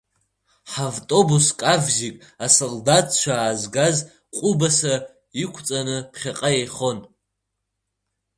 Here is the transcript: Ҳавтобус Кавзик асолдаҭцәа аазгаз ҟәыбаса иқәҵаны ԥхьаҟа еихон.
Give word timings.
Ҳавтобус 0.71 1.47
Кавзик 1.59 2.15
асолдаҭцәа 2.45 3.33
аазгаз 3.39 3.97
ҟәыбаса 4.37 4.95
иқәҵаны 5.43 5.95
ԥхьаҟа 6.11 6.49
еихон. 6.59 6.99